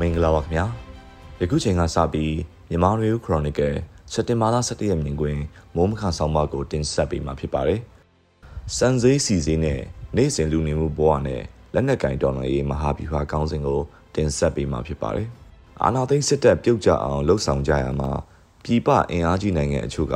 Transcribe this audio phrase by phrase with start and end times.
[0.00, 0.66] မင်္ဂလာပါခင်ဗျာ
[1.40, 2.34] ယခုချိန်ကစပြီး
[2.70, 3.74] မြန်မာရေခရိုနီကယ်
[4.12, 5.38] စက်တင်ဘာလ17ရက်နေ့တွင်
[5.76, 7.80] မိုးမခဆောင်မကိုတင်ဆက်ပေးမှာဖြစ်ပါတယ်
[8.76, 9.80] စံစည်းစီစည်းနဲ့
[10.16, 11.42] နေ့စဉ်လူနေမှုဘဝနဲ့
[11.74, 13.80] လက်နက်ကင်တော်လှန်ရေးမဟာဗျူဟာကောင်းစဉ်ကို
[14.14, 15.28] တင်ဆက်ပေးမှာဖြစ်ပါတယ်
[15.82, 18.10] အာနာသိန်းစစ်တပ်ပြုတ်ကျအောင်လှုပ်ဆောင်ကြရမှာ
[18.64, 20.14] ပြည်ပအင်အားကြီးနိုင်ငံအချို့က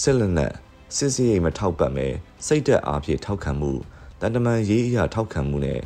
[0.00, 0.52] စစ်လက်နက်
[0.96, 2.08] စစ်စည်းရိမ်မထောက်ပံ့မဲ
[2.46, 3.72] စိတ်သက်အားဖြင့်ထောက်ခံမှု
[4.20, 5.80] တန်တမန်ရေးအရာထောက်ခံမှုနဲ့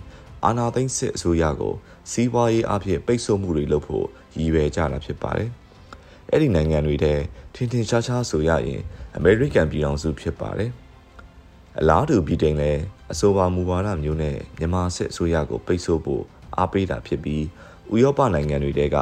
[0.44, 1.74] အာနာသိန်းစစ်အစိုးရကို
[2.10, 4.06] စီးပွားရေးအဖြစ်ပိတ်ဆို့မှုတွေလုပ်ဖို့
[4.36, 5.50] ရည်ရွယ်ကြတာဖြစ်ပါတယ်။
[6.30, 7.14] အဲ့ဒီနိုင်ငံတွေထဲ
[7.54, 8.82] ထင်ထင်ရှားရှားဆိုရရင်
[9.16, 10.70] အမေရိကန်ပြည်ထောင်စုဖြစ်ပါတယ်။
[11.78, 12.82] အလားတူပြည်တိုင်လည်း
[13.12, 16.22] အဆိုပါမူဝါဒမျိုးနဲ့မြန်မာစစ်အစိုးရကိုပိတ်ဆို့ဖို့
[16.56, 17.44] အားပေးတာဖြစ်ပြီး
[17.94, 18.96] ဥရောပနိုင်ငံတွေတဲက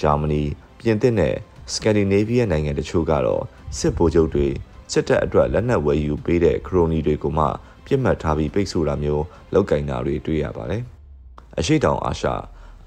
[0.00, 0.42] ဂျာမနီ
[0.80, 1.34] ပြင်သစ်နဲ့
[1.72, 3.42] စကန်ဒီနေဗီးယားနိုင်ငံတချို့ကတော့
[3.78, 4.48] စစ်ဗိုလ်ချုပ်တွေ
[4.92, 7.46] စစ်တပ်အတွက်လက်နက်ဝယ်ယူပေးတဲ့ခရိုနီတွေကိုမှ
[7.86, 10.82] ပြစ်မှတ်ထားပြီးပိတ်ဆို့တာမျိုးလောက်ကင်တာတွေတွေ့ရပါတယ်။
[11.58, 12.28] အရှိတောင်အာရှ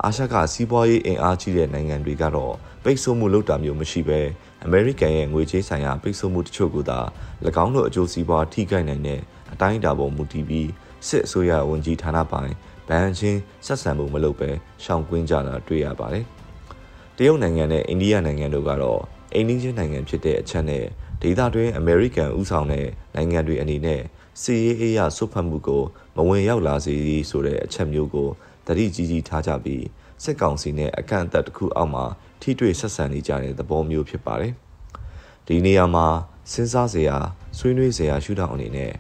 [0.04, 4.20] အာရှကစီးပွားရေးအင်အားကြီးတဲ့နိုင်ငံတွေကတော့ပိတ်ဆို့မှုလုပ်တာမျိုးမရှိဘဲ
[4.66, 7.00] အမေရိကန်ရဲ့ငွေကြေးဆိုင်ရာပိတ်ဆို့မှုတချို့ကသာ၎
[7.64, 9.20] င်းတို့အကျိုးစီးပွားထိခိုက်နိုင်တဲ့
[9.54, 10.70] အတိုင်းအတာပေါ်မူတည်ပြီး
[11.08, 12.54] စစ်အစိုးရဝန်ကြီးဌာနပိုင်း
[12.88, 14.50] ဗန်ချင်းဆက်ဆံမှုမလုပ်ဘဲ
[14.84, 16.26] ရှောင်ကွင်းကြတာတွေ့ရပါတယ်။
[17.18, 19.02] တရုတ်နိုင်ငံနဲ့အိန္ဒိယနိုင်ငံတို့ကတော့
[19.34, 20.84] အိန္ဒိယနိုင်ငံဖြစ်တဲ့အချက်နဲ့
[21.22, 24.02] ဒေသတွင်းအမေရိကန်ဥဆောင်တဲ့နိုင်ငံတွေအနေနဲ့
[24.42, 25.84] စီရေးအေးရဆွတ်ဖတ်မှုကို
[26.16, 26.96] မဝင်ရောက်လာစေ
[27.30, 28.30] ဆိုတဲ့အချက်မျိုးကို
[28.68, 29.86] တတိကြီးကြီးထားကြပြီး
[30.24, 32.06] စစ်ကောင်စီနဲ့အကန့်အသတ်တစ်ခုအောက်မှာ
[32.42, 34.54] ထိတွေ့ဆက်ဆံနေကြတဲ့သဘောမျိုးဖြစ်ပါတယ်။
[35.48, 36.08] ဒီနေရာမှာ
[36.52, 37.18] စဉ်းစားစရာ
[37.58, 38.92] ဆွေးနွေးစရာရှုထောင့်အနေနဲ့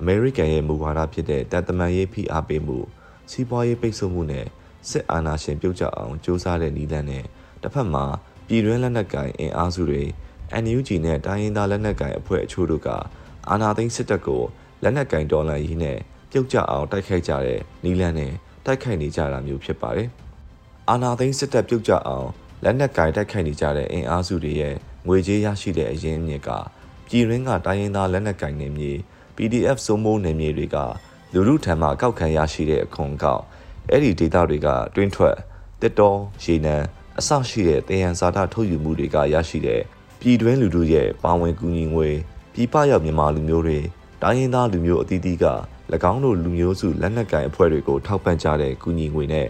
[0.00, 2.78] အမေရိကန်ရဲ့မူဝါဒဖြစ်တဲ့တန်တမန်ရေးဖိအားပေးမှု
[3.30, 4.46] စီးပွားရေးပိတ်ဆို့မှုနဲ့
[4.90, 7.24] စစ်အာဏာရှင်ပြုတ်ကျအောင်စ조사တဲ့နည်းလမ်းနဲ့
[7.62, 8.04] တစ်ဖက်မှာ
[8.46, 10.02] ပြည်တွင်းလက်နက်ကိုင်အင်အားစုတွေ
[10.62, 12.88] NUG နဲ့တိုင်းရင်းသားလက်နက်ကိုင်အဖွဲ့အချို့တို့က
[13.48, 14.42] အာဏာသိမ်းစစ်တပ်ကို
[14.82, 15.98] လက်နက်ကင်ဒေါ်လာရေးနဲ့
[16.30, 18.32] ပြုတ်ကျအောင်တိုက်ခိုက်ကြတဲ့နီလန်နဲ့
[18.66, 20.08] တိုက်ခိုက်နေကြတာမျိုးဖြစ်ပါတယ်။
[20.88, 22.28] အာနာသိန်းစစ်တပ်ပြုတ်ကျအောင်
[22.64, 24.74] လက်နက်ကင်တိုက်ခိုက်နေကြတဲ့အင်အားစုတွေရဲ့
[25.06, 26.50] ငွေကြေးရရှိတဲ့အရင်းမြစ်က
[27.06, 28.92] ပြည်ရင်းကတိုင်းရင်းသားလက်နက်ကင်နေမြေ
[29.36, 30.76] PDF စိုးမိုးနေမြေတွေက
[31.32, 33.42] လူလူထံမှကောက်ခံရရှိတဲ့အခွန်ကောက်
[33.90, 35.36] အဲ့ဒီဒေတာတွေကတွင်းထွက်
[35.80, 36.76] တစ်တော်ရေနံ
[37.18, 39.80] အဆရှိတဲ့တယံဇာတာထုတ်ယူမှုတွေကရရှိတဲ့
[40.20, 42.08] ပြည်တွင်းလူထုရဲ့ပါဝင်ကူညီငွေ
[42.52, 43.78] ပြည်ပရောက်မြန်မာလူမျိုးတွေ
[44.22, 45.46] တိုင်းရင်းသားလူမျိုးအသီးသီးက၎
[46.12, 49.46] င်းတို့လူမျိုးစုလက်နက်ကိုင်အဖွဲ့တွေကိုထောက်ပံ့ကြတဲ့ကူညီငွေနဲ့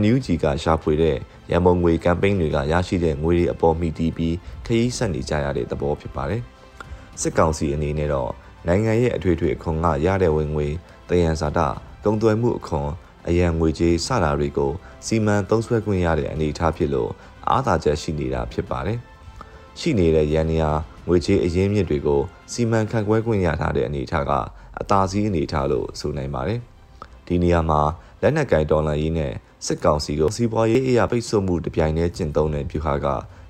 [0.00, 1.16] NUG ကရှာဖွေတဲ့
[1.50, 6.42] ရန်ပုံငွေကမ်ပိန်းတွေကရရှိတဲ့ငွေတွေအပေါ်မိတီးပြီးခရီးဆက်နေကြရတဲ့သဘောဖြစ်ပါတယ်။
[7.20, 8.30] စစ်ကောင်စီအနေနဲ့တော့
[8.66, 10.68] နိုင်ငံရဲ့အထွေထွေအခွန်ကရတဲ့ဝင်ငွေ
[11.08, 11.60] တယံဇာတ
[12.04, 12.88] ကုန်သွယ်မှုအခွန်
[13.28, 14.72] အရန်ငွေကြေးစတာတွေကို
[15.06, 17.10] စီမံသုံးစွဲခွင့်ရတဲ့အနေအထားဖြစ်လို့
[17.48, 18.98] အားသာချက်ရှိနေတာဖြစ်ပါတယ်။
[19.80, 20.70] ရှိနေတဲ့ရန်နေရာ
[21.08, 22.20] ငွေကြေးအရင်းမြစ်တွေကို
[22.52, 24.32] စီမံခန့်ခွဲခွင့်ရထားတဲ့အနေအထားက
[24.80, 26.60] အသာစီးအနေထားလို့ဆိုနိုင်ပါတယ်။
[27.26, 27.80] ဒီနေရာမှာ
[28.22, 29.32] လက်နက်ကင်ဒေါ်လာရေးနဲ့
[29.66, 33.06] စစ်ကောင်စီကိုစီးပွားရေးအရာပိတ်ဆို့မှုတပြိုင်တည်းကျင့်သုံးတဲ့ပြဟာက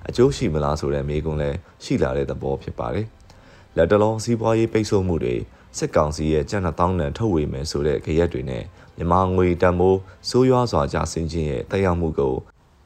[0.07, 3.07] အကျိုးရှိမလားဆိုတဲ့မေးခွန်းလည်းရှိလာတဲ့သဘောဖြစ်ပါတယ်။
[3.77, 5.35] လက်တလုံးစီးပွားရေးပိတ်ဆို့မှုတွေ
[5.77, 8.63] စစ်ကောင်စီရဲ့ကြံ့တောင်းတန်ထုတ်ဝေမယ်ဆိုတဲ့ကြရက်တွေနဲ့
[8.97, 9.99] မြန်မာငွေတန်မိုး
[10.29, 12.35] စိုးရွားစွာကြာဆင်းခြင်းရဲ့တက်ရောက်မှုကို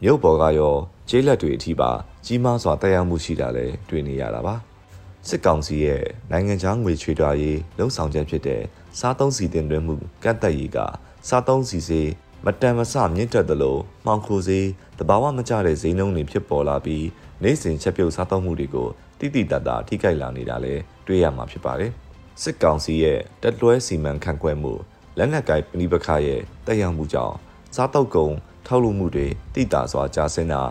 [0.03, 0.75] မြို့ပေါ်ကရော
[1.09, 1.91] ကျေးလက်တွေအထိပါ
[2.25, 4.55] ကြီးမားစွာတက်ရောက်မှုရှိတာလည်းတွေ့နေရတာပါ
[5.27, 8.61] စစ်ကောင်စီရဲ့နိုင်ငံခြားငွေချွေတာရေးလှုံ့ဆော်ချက်ဖြစ်တဲ့
[8.99, 10.77] စားသုံးစီတင်သွင်းမှုကန့်သက်ရေးက
[11.27, 12.09] စားသုံးစီစေး
[12.45, 14.67] မတန်မဆမြင့်တက်သလိုမှောင်ခိုစေး
[14.99, 17.05] တဘာဝမကျတဲ့ဈေးနှုန်းတွေဖြစ်ပေါ်လာပြီး
[17.43, 18.87] နိုင်စဉ်ချက်ပြုတ်စားသုံးမှုတွေကို
[19.19, 21.91] တိတိတတ်တာထိခိုက်လာနေတာလည်းတွေ့ရမှာဖြစ်ပါတယ်
[22.41, 24.73] စစ်ကောင်စီရဲ့တက်လွဲစီမံခန့်ခွဲမှု
[25.17, 27.35] လက်နက်ကိုင်ပဏိပခရဲ့တက်ရောက်မှုကြောင့်
[27.75, 28.33] စားတောက်ကုန်
[28.67, 30.63] ထောက်လုပ်မှုတွေတိတာစွာကြာဆင်းတာ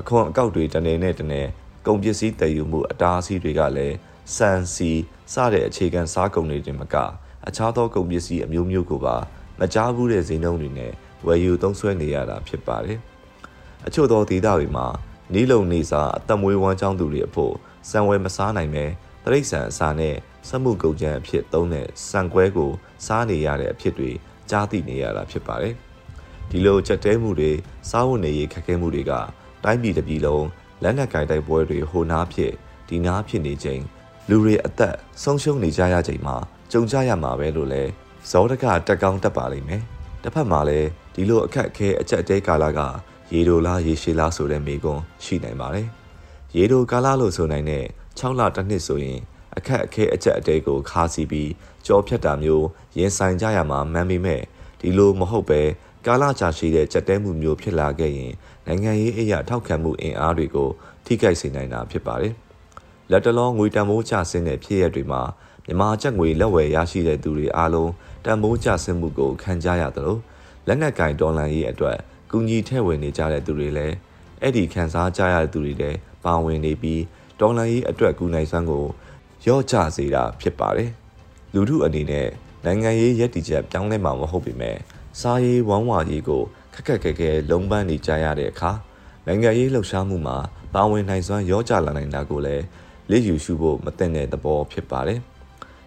[0.00, 1.42] အခွန်အကောက်တွေတနေနဲ့တနေ
[1.86, 3.96] ကုန်ပစ္စည်းတည်ယူမှုအတားအဆီးတွေကလည်း
[4.36, 4.90] စံစီ
[5.32, 6.96] စတဲ့အခြေခံစားကုန်တွေတင်မက
[7.48, 9.16] အခြားသောကုန်ပစ္စည်းအမျိုးမျိုးကိုပါ
[9.60, 10.92] မကြားဘူးတဲ့ဈေးနှုန်းတွေနဲ့
[11.26, 12.98] ဝယ်ယူသုံးစွဲနေရတာဖြစ်ပါတယ်။
[13.86, 14.86] အချို့သောဒေသတွေမှာ
[15.32, 17.54] နီးလုံနေစာအသက်မွေးဝမ်းကြောင်းသူတွေအဖို့
[17.90, 18.84] စံဝယ်မစားနိုင်ပဲ
[19.24, 20.14] တရိတ်ဆန်အစာနဲ့
[20.48, 22.70] စက်မှုကုန်ကျန်းအဖြစ်သုံးတဲ့စံကွဲကို
[23.06, 24.10] စားနေရတဲ့အဖြစ်တွေ
[24.50, 25.74] ကြားသိနေရတာဖြစ်ပါတယ်။
[26.50, 27.52] ဒီလိုချက်တဲမှုတွေ
[27.90, 29.12] စားဝတ်နေရေးခက်ခဲမှုတွေက
[29.64, 30.46] တိုင်းပြည်တစ်ပြည်လုံး
[30.82, 32.52] လက်နက်ကင်တိုက်ပွဲတွေဟိုနားဖြစ်
[32.88, 33.82] ဒီနားဖြစ်နေချိန်
[34.28, 36.36] လူတွေအသက်ဆုံးရှုံးနေကြရချိန်မှာ
[36.72, 37.82] ကြုံကြရမှာပဲလို့လဲ
[38.30, 39.82] ဇောတကတက်ကောင်းတက်ပါလိမ့်မယ်
[40.22, 42.80] တစ်ဖက်မှာလည်းဒီလိုအခက်အခဲအကြက်တဲကာလက
[43.32, 45.88] ရေဒိုလားရေရှည်လားဆိုတဲ့မိကွန်းရှိနိုင်ပါတယ်
[46.56, 47.84] ရေဒိုကာလလို့ဆိုနိုင်တဲ့
[48.18, 49.18] 6လတစ်နှစ်ဆိုရင်
[49.56, 51.50] အခက်အခဲအကြက်အတဲကိုခါစီပြီး
[51.86, 52.66] ကြောဖြတ်တာမျိုး
[52.98, 54.42] ရင်ဆိုင်ကြရမှာမှန်ပေမဲ့
[54.80, 55.60] ဒီလိုမဟုတ်ပဲ
[56.06, 58.32] ကာလကြာရှည်တဲ့ကြက်တဲမှုမျိုးဖြစ်လာခဲ့ရင်
[58.66, 60.70] နိုင်ငံရေးအရာထောက်ခံမှုအင်အားတွေကို
[61.04, 62.34] ထိခိုက်စေနိုင်တာဖြစ်ပါတယ်။
[63.10, 65.22] လက်တလုံးငွေတန်ဖိုးကျဆင်းတဲ့ဖြစ်ရပ်တွေမှာ
[65.66, 67.92] မြန်မာချက်ငွေလက်ဝယ်ရရှိတဲ့သူတွေအားလုံး
[68.24, 70.16] တန်ဖိုးကျဆင်းမှုကိုခံကြရသလို
[70.66, 71.98] လက်နက်ကင်ဒေါ်လာရေးအတွက်ဂ
[72.30, 73.94] ကူညီထည့်ဝင်နေကြတဲ့သူတွေလည်း
[74.40, 77.02] အဲ့ဒီခံစားကြရတဲ့သူတွေလည်းပါဝင်နေပြီး
[77.40, 78.84] ဒေါ်လာရေးအတွက်ကူနိုင်စွမ်းကို
[79.46, 80.90] ရော့ချစေတာဖြစ်ပါတယ်
[81.54, 82.28] လူထုအနေနဲ့
[82.64, 84.76] နိုင်ငံရေးရည်တည်ချက်ပြောင်းလဲမှာမဟုတ်ပေမဲ့
[85.20, 86.42] စားရေးဝမ်းဝါရေးကို
[86.74, 88.70] ခက်ခက်ခဲခဲလုံးပန်းနေကြရတဲ့အခါ
[89.26, 90.36] နိုင်ငံရေးလှုပ်ရှားမှုမှာ
[90.74, 92.64] ပါဝင်နိုင်စွမ်းရော့ချလာနိုင်တာကိုလည်း
[93.10, 95.20] လေ့ယူရှုဖို့မသင့်တဲ့သဘောဖြစ်ပါတယ်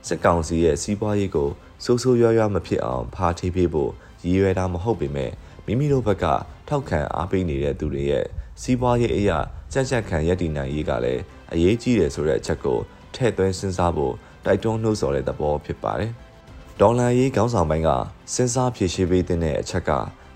[0.07, 1.49] စစ်ကောင်စီရဲ့စီးပွားရေးကို
[1.83, 3.91] စိုးစိုးရွားရွားမဖြစ်အောင်ဖားထိပေးဖို့
[4.23, 5.31] ရည်ရွယ်တာမဟုတ်ပေမဲ့
[5.65, 6.25] မိမိတို့ဘက်က
[6.67, 8.25] ထောက်ခံအားပေးနေတဲ့သူတွေရဲ့
[8.61, 9.37] စီးပွားရေးအရာ
[9.73, 11.21] ကြက်ကြက်ခံရည်တည်နိုင်ရေးကလည်း
[11.53, 12.79] အရေးကြီးတယ်ဆိုတဲ့အချက်ကို
[13.13, 14.13] ထည့်သွင်းစဉ်းစားဖို့
[14.45, 16.13] တိုက်တွန်းနှိုးဆော်တဲ့သဘောဖြစ်ပါတယ်။
[16.81, 17.89] ဒေါ်လာရေးခေါင်းဆောင်ပိုင်းက
[18.33, 19.89] စဉ်းစားဖြည့်ရှင်းပေးတဲ့အချက်က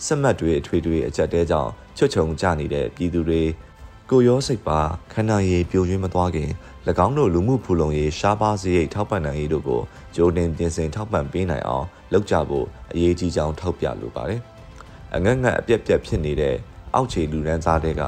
[0.06, 3.42] စစ်မှတ်တွေအထွေထွေအကြက်တဲကြောင့်ချွတ်ချုံကြနေတဲ့ပြည်သူတွေ
[4.10, 4.80] ကိုရောစိတ်ပါ
[5.14, 6.50] ခန္ဓာရည်ပြိုရွှင်းမသွားခင်၎
[7.06, 9.82] င်းတို့လူမှုဖူလုံရေးရှားပါးစရိတ်ထောက်ပံ့နိုင်ရေးတို့ကို
[10.16, 14.42] ကြိုတင်ပြင်ဆင်ထောက်ပံ့ပေးနိုင်အောင်လုပ်ကြဖို့အရေးကြီးကြောင်းထောက်ပြလိုပါတယ်။
[15.16, 16.56] အငတ်ငတ်အပြက်ပြက်ဖြစ်နေတဲ့
[16.94, 18.04] အောက်ခြေလူရန်သားတွေက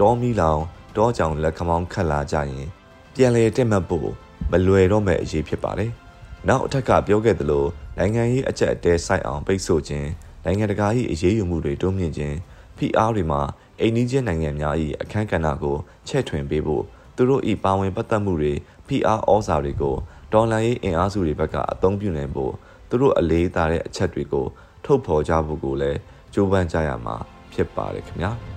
[0.00, 0.60] တောမီလောင်
[0.96, 2.66] တောကြောင်လက်ခမောင်းခတ်လာကြရင်
[3.14, 4.08] ပြန်လေတက်မှတ်ဖို့
[4.50, 5.92] မလွယ်တော့မဲ့အရေးဖြစ်ပါတယ်။
[6.48, 7.64] နောက်အထက်ကပြောခဲ့သလို
[7.98, 10.08] နိုင်ငံရေးအကြက်အတဲဆိုင်အောင်ပိတ်ဆို့ခြင်း
[10.44, 12.36] နိုင်ငံတကာ၏အရေးယူမှုတွေတိုးမြင့်ခြင်း
[12.76, 13.40] ဖိအားတွေမှာ
[13.80, 15.76] အိန္ဒိယနိုင်ငံများ၏အခမ်းကဏ္ဍကို
[16.08, 16.84] ချဲ့ထွင်ပေးဖို့
[17.16, 18.52] သူတို့၏ပါဝင်ပတ်သက်မှုတွေ
[18.86, 19.96] ဖိအားဩဇာတွေကို
[20.32, 22.52] ဒေါ်လာရေးအင်အားစုတွေဘက်ကအသုံးပြုနိုင်ဖို့
[22.88, 24.46] သူတို့အလေးထားတဲ့အချက်တွေကို
[24.84, 25.98] ထုတ်ဖော်ကြဖို့ကိုလည်း
[26.34, 27.16] ကြိုးပမ်းကြရမှာ
[27.52, 28.32] ဖြစ်ပါတယ်ခင်ဗျာ။